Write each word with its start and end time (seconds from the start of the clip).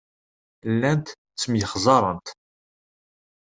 Llant 0.71 1.07
ttemyexzarent. 1.17 2.27